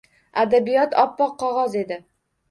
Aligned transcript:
Adabiyot 0.43 0.95
oppoq 1.03 1.35
qog’oz 1.43 1.77
edi 1.83 1.99